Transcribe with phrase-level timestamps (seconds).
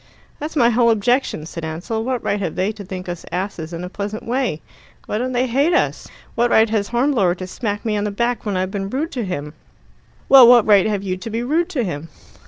[0.39, 2.03] "That's my whole objection," said Ansell.
[2.03, 4.59] "What right have they to think us asses in a pleasant way?
[5.05, 6.07] Why don't they hate us?
[6.33, 9.23] What right has Hornblower to smack me on the back when I've been rude to
[9.23, 9.53] him?"
[10.27, 12.09] "Well, what right have you to be rude to him?"